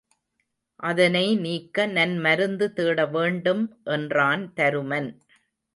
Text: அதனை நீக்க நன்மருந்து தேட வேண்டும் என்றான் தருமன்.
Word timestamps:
அதனை 0.79 1.35
நீக்க 1.35 1.85
நன்மருந்து 1.87 2.67
தேட 2.73 3.05
வேண்டும் 3.07 3.63
என்றான் 3.91 4.53
தருமன். 4.53 5.11